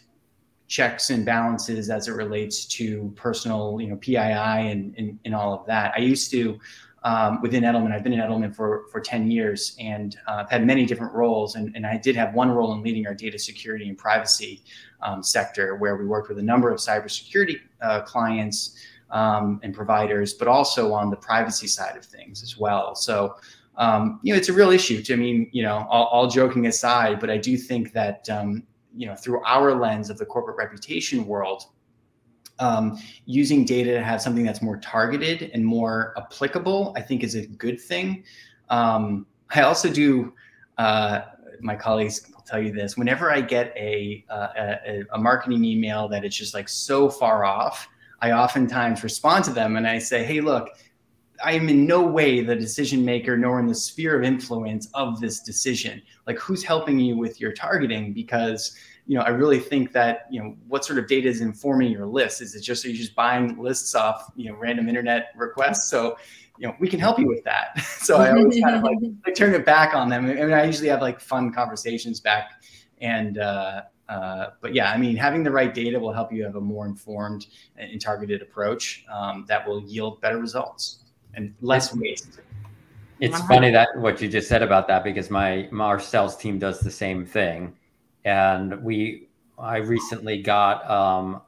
[0.69, 5.55] checks and balances as it relates to personal, you know, PII and, and, and all
[5.55, 5.93] of that.
[5.97, 6.59] I used to,
[7.05, 10.67] um, within Edelman, I've been in Edelman for, for 10 years and uh, I've had
[10.67, 11.55] many different roles.
[11.55, 14.65] And, and I did have one role in leading our data security and privacy
[15.03, 18.77] um, sector where we worked with a number of cybersecurity uh, clients
[19.11, 22.97] um, and providers, but also on the privacy side of things as well.
[22.97, 23.37] So,
[23.77, 25.01] um, you know, it's a real issue.
[25.03, 28.65] To, I mean, you know, all, all joking aside, but I do think that um,
[28.97, 31.65] you know through our lens of the corporate reputation world
[32.59, 37.35] um, using data to have something that's more targeted and more applicable i think is
[37.35, 38.25] a good thing.
[38.71, 40.33] Um, i also do
[40.79, 41.23] uh,
[41.61, 44.49] my colleagues will tell you this whenever i get a, uh,
[44.87, 47.89] a, a marketing email that it's just like so far off
[48.21, 50.71] I oftentimes respond to them and I say, hey, look,
[51.45, 55.21] I am in no way the decision maker nor in the sphere of influence of
[55.21, 56.03] this decision.
[56.27, 58.13] Like, who's helping you with your targeting?
[58.13, 61.93] Because you know, I really think that you know what sort of data is informing
[61.93, 62.43] your list.
[62.43, 65.89] Is it just are you just buying lists off you know random internet requests?
[65.89, 66.19] So
[66.59, 67.79] you know we can help you with that.
[67.81, 70.27] so I always kind of like I turn it back on them.
[70.27, 72.63] I mean, I usually have like fun conversations back,
[73.01, 76.57] and uh, uh, but yeah, I mean, having the right data will help you have
[76.57, 77.47] a more informed
[77.77, 81.05] and targeted approach um, that will yield better results
[81.37, 82.41] and less waste.
[83.21, 86.59] It's funny that what you just said about that because my, my our sales team
[86.59, 87.75] does the same thing,
[88.25, 91.41] and we I recently got um,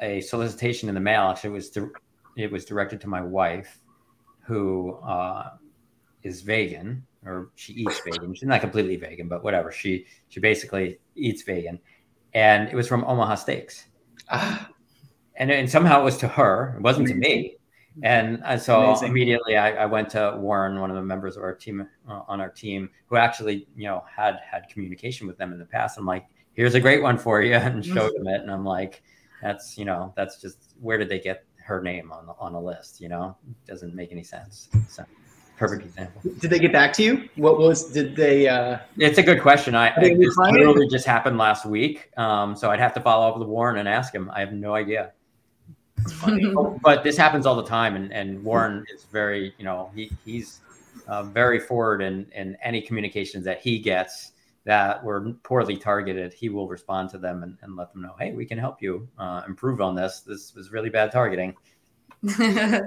[0.00, 1.22] a solicitation in the mail.
[1.22, 1.88] Actually, it was di-
[2.36, 3.78] it was directed to my wife,
[4.40, 5.50] who uh,
[6.22, 8.34] is vegan or she eats vegan.
[8.34, 9.72] She's not completely vegan, but whatever.
[9.72, 11.78] She she basically eats vegan,
[12.34, 13.86] and it was from Omaha Steaks.
[14.30, 14.70] Ah.
[15.38, 16.74] And, and somehow it was to her.
[16.78, 17.55] It wasn't to me.
[18.02, 19.08] And so Amazing.
[19.08, 22.40] immediately I, I, went to Warren, one of the members of our team uh, on
[22.40, 25.98] our team, who actually, you know, had had communication with them in the past.
[25.98, 28.40] I'm like, here's a great one for you, and showed them it.
[28.40, 29.02] And I'm like,
[29.42, 32.60] that's, you know, that's just where did they get her name on the, on a
[32.60, 33.00] list?
[33.00, 34.68] You know, doesn't make any sense.
[34.88, 35.04] So
[35.56, 36.20] perfect example.
[36.38, 37.28] Did they get back to you?
[37.36, 38.48] What was did they?
[38.48, 39.74] uh It's a good question.
[39.74, 43.48] I it literally just happened last week, um, so I'd have to follow up with
[43.48, 44.30] Warren and ask him.
[44.34, 45.12] I have no idea.
[46.82, 50.60] but this happens all the time, and, and Warren is very, you know, he, he's
[51.06, 54.32] uh, very forward in, in any communications that he gets
[54.64, 56.32] that were poorly targeted.
[56.32, 59.08] He will respond to them and, and let them know, hey, we can help you
[59.18, 60.20] uh, improve on this.
[60.20, 61.54] This was really bad targeting.
[62.38, 62.80] yeah,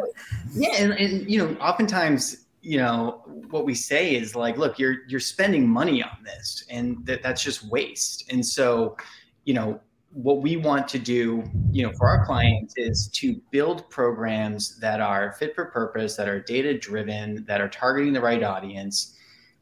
[0.77, 5.19] and, and you know, oftentimes you know what we say is like look you're you're
[5.19, 8.97] spending money on this and that that's just waste and so
[9.45, 9.79] you know
[10.11, 15.01] what we want to do, you know, for our clients is to build programs that
[15.01, 19.15] are fit for purpose, that are data driven, that are targeting the right audience,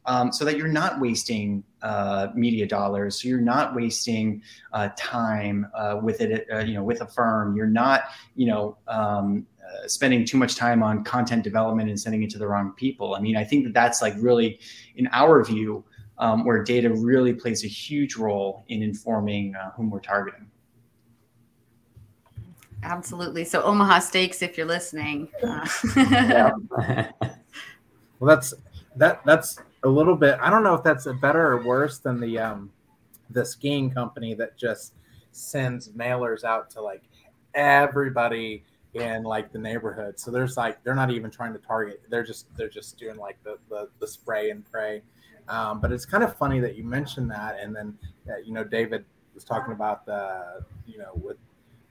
[0.05, 3.21] um, so that you're not wasting uh, media dollars.
[3.21, 7.55] So you're not wasting uh, time uh, with it, uh, you know, with a firm.
[7.55, 8.03] You're not,
[8.35, 12.37] you know, um, uh, spending too much time on content development and sending it to
[12.37, 13.15] the wrong people.
[13.15, 14.61] I mean, I think that that's like really,
[14.95, 15.83] in our view,
[16.19, 20.47] um, where data really plays a huge role in informing uh, whom we're targeting.
[22.83, 23.43] Absolutely.
[23.43, 25.29] So Omaha Steaks, if you're listening.
[25.43, 25.67] Uh.
[28.19, 28.53] well, that's
[28.95, 29.21] that.
[29.25, 30.37] That's a little bit.
[30.41, 32.71] I don't know if that's better or worse than the um,
[33.31, 34.93] the skiing company that just
[35.31, 37.03] sends mailers out to like
[37.53, 40.19] everybody in like the neighborhood.
[40.19, 42.01] So there's like they're not even trying to target.
[42.09, 45.01] They're just they're just doing like the the, the spray and pray.
[45.49, 47.97] Um, but it's kind of funny that you mentioned that, and then
[48.29, 51.37] uh, you know David was talking about the you know with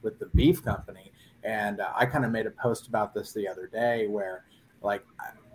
[0.02, 3.48] with the beef company, and uh, I kind of made a post about this the
[3.48, 4.44] other day where
[4.82, 5.04] like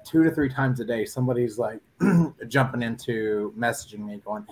[0.05, 1.79] two to three times a day somebody's like
[2.47, 4.45] jumping into messaging me going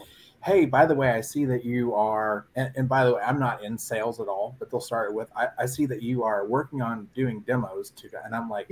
[0.43, 3.39] hey by the way i see that you are and, and, by the way i'm
[3.39, 6.47] not in sales at all but they'll start with i, I see that you are
[6.47, 8.69] working on doing demos to and i'm like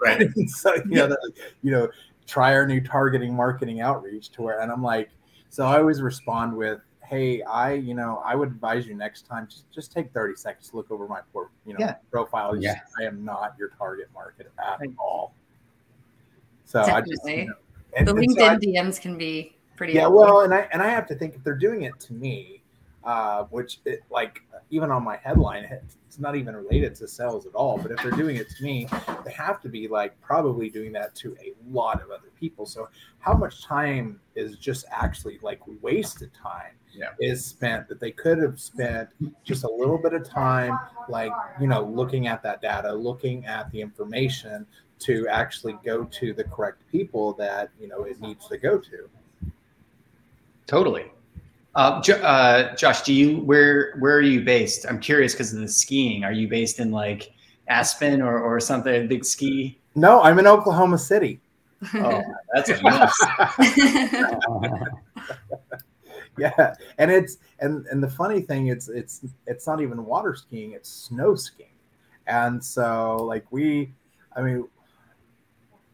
[0.00, 1.16] right so you know,
[1.62, 1.88] you know
[2.30, 5.10] try our new targeting marketing outreach to where and i'm like
[5.48, 9.48] so i always respond with hey i you know i would advise you next time
[9.50, 11.20] just just take 30 seconds to look over my
[11.66, 11.96] you know yeah.
[12.10, 12.76] profile yeah.
[13.00, 15.34] i am not your target market at all
[16.64, 17.02] so Definitely.
[17.02, 17.54] i just you know,
[17.96, 20.88] and, the linkedin so I, dms can be pretty yeah well and i and i
[20.88, 22.59] have to think if they're doing it to me
[23.04, 27.54] uh, which it, like even on my headline it's not even related to sales at
[27.54, 28.86] all but if they're doing it to me
[29.24, 32.66] they have to be like probably doing that to a lot of other people.
[32.66, 37.10] So how much time is just actually like wasted time yeah.
[37.20, 39.08] is spent that they could have spent
[39.44, 43.70] just a little bit of time like you know looking at that data looking at
[43.70, 44.66] the information
[44.98, 49.08] to actually go to the correct people that you know it needs to go to.
[50.66, 51.10] Totally
[51.74, 54.86] uh, uh, Josh, do you where where are you based?
[54.88, 56.24] I'm curious because of the skiing.
[56.24, 57.32] Are you based in like
[57.68, 59.04] Aspen or or something?
[59.04, 59.78] A big ski?
[59.94, 61.40] No, I'm in Oklahoma City.
[61.94, 62.22] Oh,
[62.54, 63.12] that's a mess.
[66.38, 70.72] yeah, and it's and and the funny thing it's it's it's not even water skiing;
[70.72, 71.68] it's snow skiing,
[72.26, 73.94] and so like we,
[74.34, 74.68] I mean,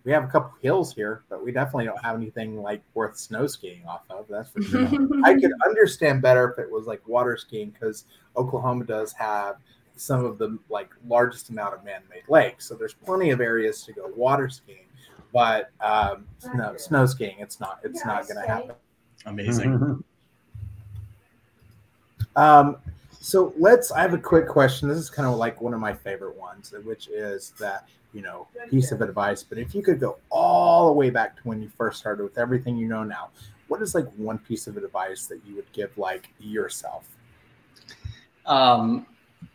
[0.07, 3.49] we have a couple hills here, but we definitely don't have anything like worth snow
[3.49, 4.27] skiing off of.
[4.31, 4.87] That's for sure.
[5.25, 8.05] I could understand better if it was like water skiing because
[8.37, 9.57] Oklahoma does have
[9.97, 13.93] some of the like largest amount of man-made lakes, so there's plenty of areas to
[13.93, 14.87] go water skiing.
[15.33, 17.81] But um, no, snow skiing, it's not.
[17.83, 18.77] It's not going to happen.
[19.27, 20.05] Amazing.
[22.37, 22.77] um,
[23.19, 23.91] So let's.
[23.91, 24.89] I have a quick question.
[24.89, 28.49] This is kind of like one of my favorite ones, which is that you know
[28.71, 29.43] piece of advice.
[29.43, 32.39] But if you could go all the way back to when you first started with
[32.39, 33.29] everything you know now,
[33.69, 37.07] what is like one piece of advice that you would give like yourself?
[38.47, 39.07] Um,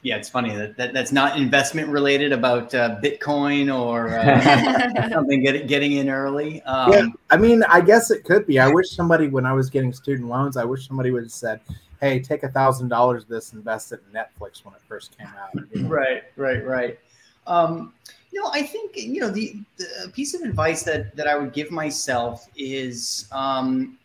[0.03, 5.41] yeah, it's funny that, that that's not investment related about uh, Bitcoin or uh, something
[5.41, 6.61] get, getting in early.
[6.63, 8.59] Um, yeah, I mean, I guess it could be.
[8.59, 11.61] I wish somebody, when I was getting student loans, I wish somebody would have said,
[11.99, 15.27] "Hey, take a thousand dollars of this, invest it in Netflix when it first came
[15.27, 15.89] out." You know?
[15.89, 16.99] Right, right, right.
[17.47, 17.93] Um,
[18.31, 21.53] you know, I think you know the, the piece of advice that that I would
[21.53, 23.97] give myself is, um,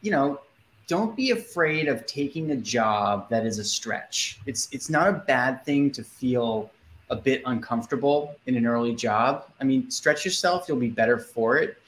[0.00, 0.40] you know,
[0.86, 4.38] don't be afraid of taking a job that is a stretch.
[4.46, 6.70] It's it's not a bad thing to feel
[7.10, 9.46] a bit uncomfortable in an early job.
[9.60, 11.78] I mean, stretch yourself; you'll be better for it.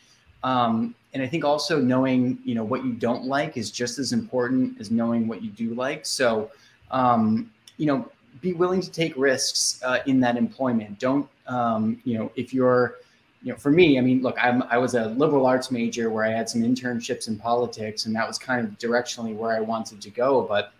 [0.43, 4.13] Um, and I think also knowing you know what you don't like is just as
[4.13, 6.05] important as knowing what you do like.
[6.05, 6.51] So,
[6.91, 8.11] um, you know,
[8.47, 10.99] be willing to take risks uh, in that employment.
[10.99, 12.97] Don't um, you know if you're
[13.43, 16.25] you know, for me, I mean, look, I'm, I was a liberal arts major where
[16.25, 20.01] I had some internships in politics, and that was kind of directionally where I wanted
[20.01, 20.43] to go.
[20.43, 20.73] But,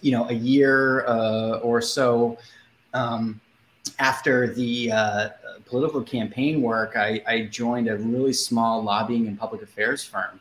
[0.00, 2.38] you know, a year uh, or so
[2.92, 3.40] um,
[3.98, 5.28] after the uh,
[5.66, 10.38] political campaign work, I, I, joined a really small lobbying and public affairs firm.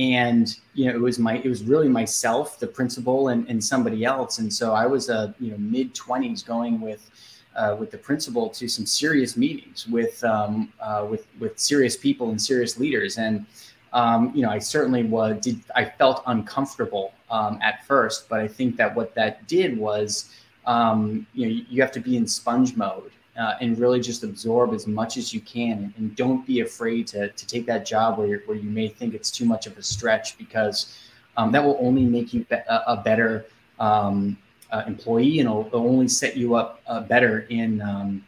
[0.00, 4.02] And you know, it was my it was really myself, the principal, and, and somebody
[4.06, 4.38] else.
[4.38, 7.10] And so I was a you know mid twenties going with
[7.54, 12.30] uh, with the principal to some serious meetings with um, uh, with with serious people
[12.30, 13.18] and serious leaders.
[13.18, 13.44] And
[13.92, 15.38] um, you know, I certainly was.
[15.42, 20.34] Did, I felt uncomfortable um, at first, but I think that what that did was,
[20.64, 23.10] um, you know, you have to be in sponge mode.
[23.38, 27.28] Uh, and really just absorb as much as you can and don't be afraid to,
[27.30, 30.36] to take that job where, where you may think it's too much of a stretch
[30.36, 30.98] because
[31.36, 33.46] um, that will only make you be- a, better
[33.78, 34.36] um,
[34.70, 38.24] uh, employee, and it'll, it'll, only set you up uh, better in um,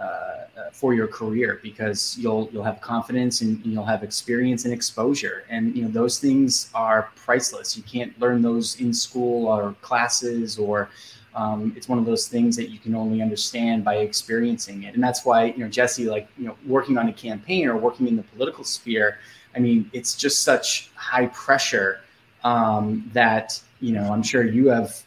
[0.00, 4.74] uh, uh, for your career because you'll you'll have confidence and you'll have experience and
[4.74, 7.76] exposure, and you know those things are priceless.
[7.76, 10.88] You can't learn those in school or classes or
[11.38, 15.02] um, it's one of those things that you can only understand by experiencing it and
[15.02, 18.16] that's why you know jesse like you know working on a campaign or working in
[18.16, 19.18] the political sphere
[19.54, 22.00] i mean it's just such high pressure
[22.44, 25.00] um, that you know i'm sure you have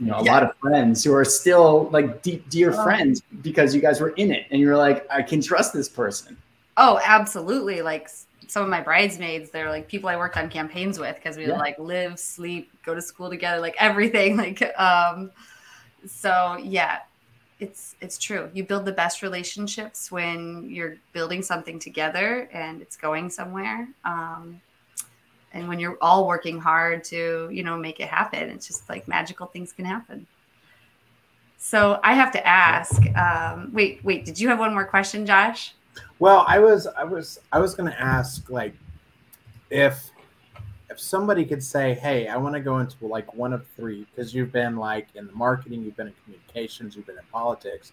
[0.00, 0.32] you know a yeah.
[0.32, 2.82] lot of friends who are still like deep dear oh.
[2.82, 6.36] friends because you guys were in it and you're like i can trust this person
[6.76, 8.08] oh absolutely like
[8.48, 11.56] some of my bridesmaids they're like people i worked on campaigns with because we yeah.
[11.56, 15.30] like live sleep go to school together like everything like um
[16.06, 17.00] so yeah
[17.60, 18.50] it's it's true.
[18.52, 24.60] You build the best relationships when you're building something together and it's going somewhere um
[25.52, 29.08] and when you're all working hard to you know make it happen it's just like
[29.08, 30.26] magical things can happen.
[31.56, 35.74] So i have to ask um, wait wait did you have one more question josh?
[36.20, 38.74] Well i was i was i was going to ask like
[39.70, 40.10] if
[40.98, 44.34] if somebody could say hey i want to go into like one of three because
[44.34, 47.92] you've been like in the marketing you've been in communications you've been in politics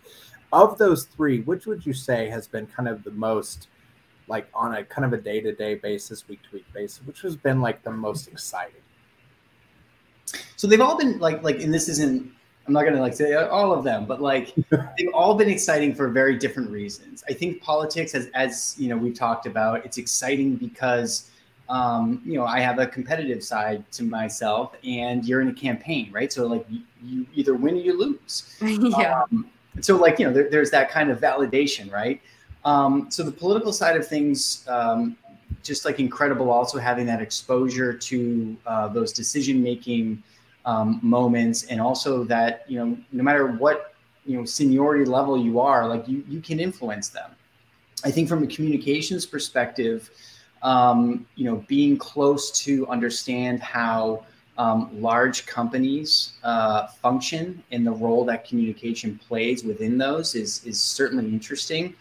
[0.51, 3.67] of those three which would you say has been kind of the most
[4.27, 7.21] like on a kind of a day to day basis, week to week basis, which
[7.21, 8.81] has been like the most exciting.
[10.55, 12.31] So they've all been like like, and this isn't.
[12.67, 14.55] I'm not gonna like say all of them, but like
[14.97, 17.23] they've all been exciting for very different reasons.
[17.29, 21.29] I think politics, as as you know, we've talked about, it's exciting because
[21.69, 26.11] um, you know I have a competitive side to myself, and you're in a campaign,
[26.11, 26.31] right?
[26.31, 28.57] So like you, you either win or you lose.
[28.61, 29.23] yeah.
[29.23, 29.49] Um,
[29.81, 32.21] so like you know, there, there's that kind of validation, right?
[32.63, 35.17] Um, so the political side of things, um,
[35.63, 40.21] just like incredible, also having that exposure to uh, those decision making
[40.65, 45.59] um, moments, and also that you know no matter what you know seniority level you
[45.59, 47.31] are, like you you can influence them.
[48.03, 50.11] I think from a communications perspective,
[50.65, 54.25] um, you know, being close to understand how
[54.57, 60.81] um, large companies uh, function and the role that communication plays within those is is
[60.81, 61.93] certainly interesting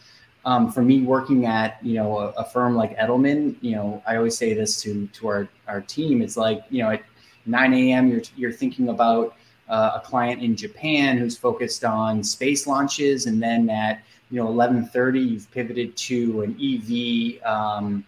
[0.44, 4.16] um, for me working at you know a, a, firm like Edelman, you know I
[4.16, 6.22] always say this to to our our team.
[6.22, 7.03] It's like you know at
[7.46, 8.09] 9 a.m.
[8.09, 9.37] you're you're thinking about
[9.68, 14.48] uh, a client in Japan who's focused on space launches, and then at you know
[14.48, 17.44] 11:30 you've pivoted to an EV.
[17.46, 18.04] Um,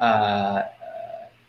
[0.00, 0.64] Uh, uh,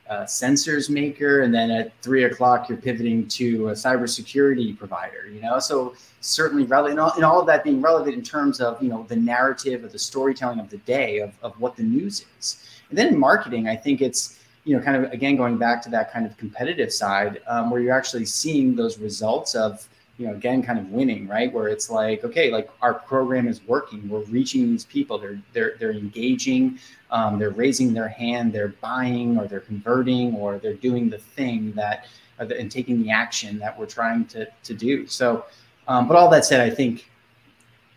[0.08, 5.28] uh, sensors maker, and then at three o'clock you're pivoting to a cybersecurity provider.
[5.28, 8.62] You know, so certainly relevant, and all, and all of that being relevant in terms
[8.62, 11.82] of you know the narrative of the storytelling of the day of, of what the
[11.82, 12.64] news is.
[12.89, 15.89] And then in marketing, I think it's you know kind of again going back to
[15.89, 19.88] that kind of competitive side um, where you're actually seeing those results of
[20.18, 21.51] you know, again, kind of winning, right?
[21.51, 24.07] Where it's like, okay, like our program is working.
[24.07, 25.18] We're reaching these people.
[25.18, 26.80] They're they're they're engaging.
[27.11, 28.53] Um, they're raising their hand.
[28.53, 32.07] They're buying, or they're converting, or they're doing the thing that,
[32.39, 35.05] the, and taking the action that we're trying to to do.
[35.05, 35.45] So,
[35.88, 37.09] um, but all that said, I think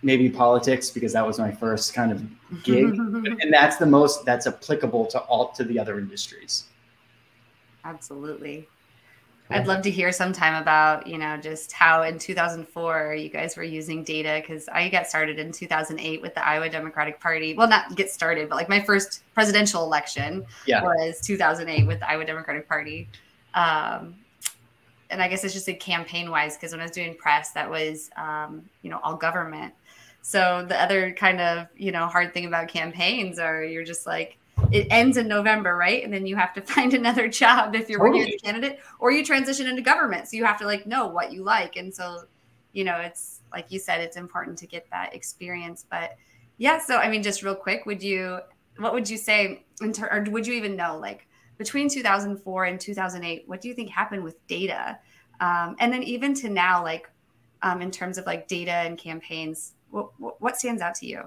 [0.03, 2.25] maybe politics because that was my first kind of
[2.65, 6.65] gig, and that's the most that's applicable to all to the other industries.
[7.85, 8.69] Absolutely.
[9.51, 13.63] I'd love to hear sometime about, you know, just how in 2004 you guys were
[13.63, 17.55] using data because I got started in 2008 with the Iowa Democratic Party.
[17.55, 20.83] Well, not get started, but like my first presidential election yeah.
[20.83, 23.09] was 2008 with the Iowa Democratic Party.
[23.55, 24.17] Um,
[25.11, 27.71] and I guess it's just a campaign wise because when I was doing press, that
[27.71, 29.73] was, um, you know, all government.
[30.21, 34.37] So the other kind of, you know, hard thing about campaigns are you're just like,
[34.71, 36.05] it ends in November, right?
[36.05, 38.21] And then you have to find another job if you're totally.
[38.21, 40.29] working as a candidate, or you transition into government.
[40.29, 41.77] So you have to like know what you like.
[41.77, 42.25] And so,
[42.73, 45.87] you know, it's like you said, it's important to get that experience.
[45.91, 46.17] But
[46.59, 48.41] yeah, so I mean, just real quick, would you,
[48.79, 53.45] what would you say, ter- or would you even know, like between 2004 and 2008,
[53.47, 54.99] what do you think happened with data?
[55.41, 57.11] Um, and then even to now, like
[57.63, 61.23] um, in terms of like data and campaigns, what, what stands out to you?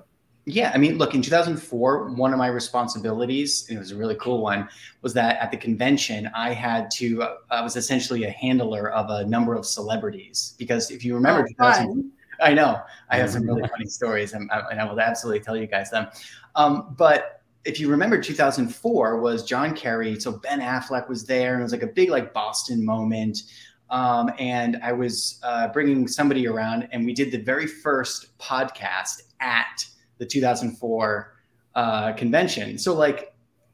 [0.45, 4.15] Yeah, I mean, look, in 2004, one of my responsibilities, and it was a really
[4.15, 4.67] cool one,
[5.03, 9.09] was that at the convention, I had to, uh, I was essentially a handler of
[9.11, 10.55] a number of celebrities.
[10.57, 12.03] Because if you remember, oh,
[12.41, 15.67] I know, I have some really funny stories, and, and, I will absolutely tell you
[15.67, 16.07] guys them.
[16.55, 21.61] Um, but if you remember, 2004 was John Kerry, so Ben Affleck was there, and
[21.61, 23.43] it was like a big, like, Boston moment.
[23.91, 29.21] Um, and I was uh, bringing somebody around, and we did the very first podcast
[29.39, 29.85] at
[30.21, 31.33] the 2004
[31.73, 32.77] uh, convention.
[32.77, 33.33] So like,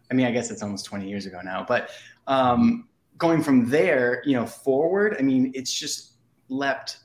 [0.10, 1.90] I mean, I guess it's almost 20 years ago now, but
[2.26, 2.88] um,
[3.18, 6.14] going from there, you know, forward, I mean, it's just
[6.48, 7.00] leapt,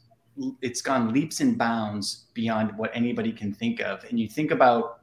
[0.61, 4.05] it's gone leaps and bounds beyond what anybody can think of.
[4.05, 5.01] And you think about,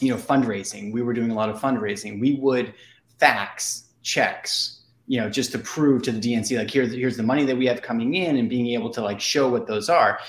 [0.00, 0.92] you know, fundraising.
[0.92, 2.20] We were doing a lot of fundraising.
[2.20, 2.74] We would
[3.18, 7.46] fax checks, you know, just to prove to the DNC, like here's here's the money
[7.46, 10.20] that we have coming in, and being able to like show what those are.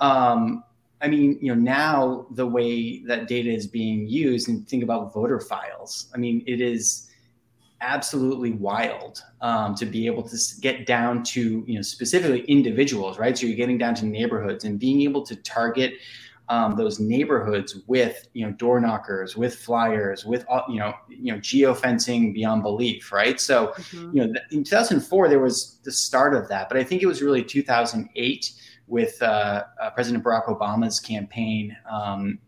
[0.00, 0.64] Um,
[1.02, 5.12] I mean, you know, now the way that data is being used and think about
[5.12, 7.10] voter files, I mean, it is
[7.80, 13.36] absolutely wild um, to be able to get down to, you know, specifically individuals, right?
[13.36, 15.94] So you're getting down to neighborhoods and being able to target
[16.48, 21.38] um, those neighborhoods with, you know, door knockers, with flyers, with, you know, you know,
[21.38, 23.40] geofencing beyond belief, right?
[23.40, 24.16] So, mm-hmm.
[24.16, 27.22] you know, in 2004 there was the start of that, but I think it was
[27.22, 28.52] really 2008
[28.86, 32.38] with uh, uh, President Barack Obama's campaign um,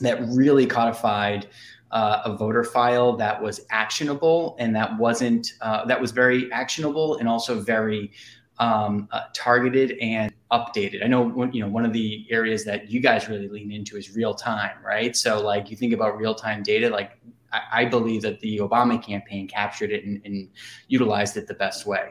[0.00, 1.48] that really codified
[1.90, 7.16] uh, a voter file that was actionable and that wasn't uh, that was very actionable
[7.18, 8.12] and also very
[8.60, 11.02] um, uh, targeted and updated.
[11.04, 13.96] I know one, you know one of the areas that you guys really lean into
[13.96, 15.16] is real time, right?
[15.16, 17.18] So like you think about real time data, like
[17.52, 20.48] I, I believe that the Obama campaign captured it and, and
[20.88, 22.10] utilized it the best way.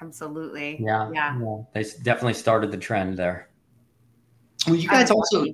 [0.00, 0.78] Absolutely.
[0.80, 1.10] Yeah.
[1.12, 1.38] Yeah.
[1.40, 1.56] yeah.
[1.72, 3.48] They definitely started the trend there.
[4.66, 5.46] Well, you guys also,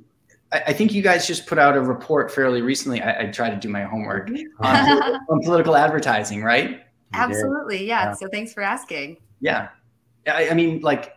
[0.50, 3.00] I think you guys just put out a report fairly recently.
[3.00, 4.64] I, I tried to do my homework mm-hmm.
[4.64, 6.82] on, on, political advertising, right?
[7.12, 7.86] Absolutely.
[7.86, 8.06] Yeah.
[8.06, 8.12] yeah.
[8.14, 9.18] So thanks for asking.
[9.40, 9.68] Yeah.
[10.26, 11.16] I, I mean, like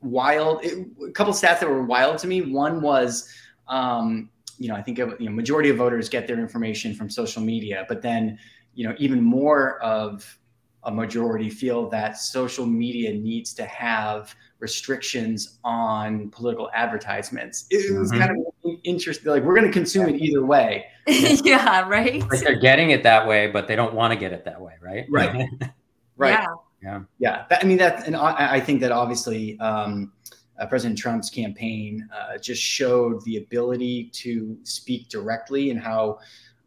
[0.00, 2.42] wild, it, a couple stats that were wild to me.
[2.42, 3.32] One was,
[3.68, 7.42] um, you know, I think you know, majority of voters get their information from social
[7.42, 8.38] media, but then,
[8.74, 10.38] you know, even more of
[10.84, 17.66] a majority feel that social media needs to have restrictions on political advertisements.
[17.70, 18.20] It was mm-hmm.
[18.20, 18.30] kind
[18.64, 19.30] of interesting.
[19.30, 20.86] Like we're going to consume it either way.
[21.06, 22.20] yeah, right.
[22.30, 24.74] Like they're getting it that way, but they don't want to get it that way,
[24.80, 25.06] right?
[25.10, 25.48] Right.
[26.16, 26.32] right.
[26.32, 26.46] Yeah.
[26.82, 27.00] Yeah.
[27.18, 27.44] Yeah.
[27.50, 30.12] That, I mean, that, and I, I think that obviously um,
[30.58, 36.18] uh, President Trump's campaign uh, just showed the ability to speak directly and how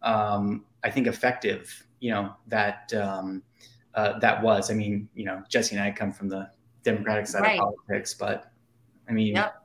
[0.02, 2.94] um, I think effective, you know, that.
[2.94, 3.44] Um,
[3.96, 4.72] uh, that was.
[4.72, 6.50] I mean, you know, Jesse and I come from the
[6.84, 7.60] Democratic side right.
[7.60, 8.52] of politics, but
[9.08, 9.63] I mean, yep.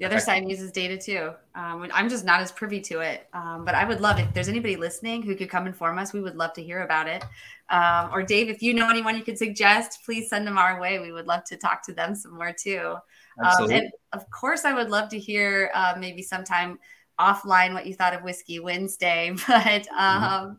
[0.00, 1.32] The other side uses data too.
[1.54, 4.48] Um, I'm just not as privy to it, um, but I would love if there's
[4.48, 6.14] anybody listening who could come inform us.
[6.14, 7.22] We would love to hear about it.
[7.68, 11.00] Um, or Dave, if you know anyone you could suggest, please send them our way.
[11.00, 12.96] We would love to talk to them some more too.
[13.44, 16.78] Um, and of course, I would love to hear uh, maybe sometime
[17.20, 19.34] offline what you thought of Whiskey Wednesday.
[19.46, 19.98] But mm-hmm.
[19.98, 20.52] um, mm-hmm.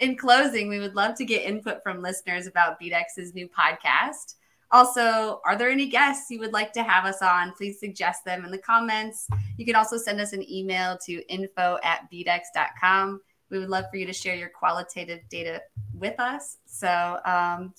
[0.00, 4.34] in closing, we would love to get input from listeners about BDEX's new podcast.
[4.70, 7.52] Also, are there any guests you would like to have us on?
[7.52, 9.26] Please suggest them in the comments.
[9.56, 13.20] You can also send us an email to info at bdex.com.
[13.50, 15.62] We would love for you to share your qualitative data
[15.94, 16.58] with us.
[16.66, 17.72] So um,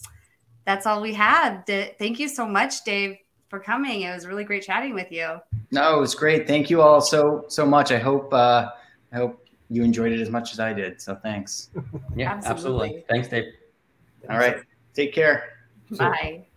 [0.66, 1.64] that's all we had.
[1.66, 3.18] D- thank you so much, Dave,
[3.50, 4.02] for coming.
[4.02, 5.40] It was really great chatting with you.
[5.72, 6.48] No, it was great.
[6.48, 7.92] Thank you all so so much.
[7.92, 8.70] I hope uh,
[9.12, 11.00] I hope you enjoyed it as much as I did.
[11.00, 11.70] So thanks.
[12.16, 12.50] Yeah, absolutely.
[12.50, 13.06] absolutely.
[13.08, 13.54] Thanks, Dave.
[14.30, 14.58] All right.
[14.96, 15.54] Take care.
[15.92, 16.49] Bye.